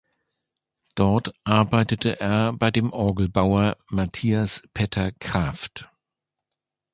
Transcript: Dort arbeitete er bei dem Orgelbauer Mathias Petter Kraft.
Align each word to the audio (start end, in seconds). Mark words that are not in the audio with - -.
Dort 0.95 1.31
arbeitete 1.43 2.19
er 2.19 2.53
bei 2.53 2.71
dem 2.71 2.91
Orgelbauer 2.91 3.77
Mathias 3.87 4.67
Petter 4.73 5.11
Kraft. 5.11 5.91